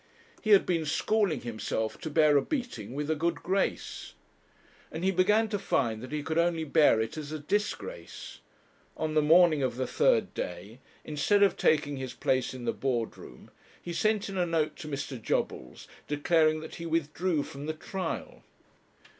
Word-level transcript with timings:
He 0.41 0.49
had 0.49 0.65
been 0.65 0.83
schooling 0.87 1.41
himself 1.41 1.99
to 2.01 2.09
bear 2.09 2.35
a 2.35 2.41
beating 2.41 2.95
with 2.95 3.11
a 3.11 3.15
good 3.15 3.43
grace, 3.43 4.15
and 4.91 5.03
he 5.03 5.11
began 5.11 5.47
to 5.49 5.59
find 5.59 6.01
that 6.01 6.11
he 6.11 6.23
could 6.23 6.39
only 6.39 6.63
bear 6.63 6.99
it 6.99 7.17
as 7.19 7.31
a 7.31 7.37
disgrace. 7.37 8.39
On 8.97 9.13
the 9.13 9.21
morning 9.21 9.61
of 9.61 9.75
the 9.75 9.85
third 9.85 10.33
day, 10.33 10.79
instead 11.05 11.43
of 11.43 11.55
taking 11.55 11.97
his 11.97 12.15
place 12.15 12.51
in 12.51 12.65
the 12.65 12.73
Board 12.73 13.15
room, 13.15 13.51
he 13.79 13.93
sent 13.93 14.27
in 14.27 14.39
a 14.39 14.45
note 14.47 14.75
to 14.77 14.87
Mr. 14.87 15.21
Jobbles, 15.21 15.87
declaring 16.07 16.61
that 16.61 16.77
he 16.77 16.87
withdrew 16.87 17.43
from 17.43 17.67
the 17.67 17.73
trial. 17.73 18.41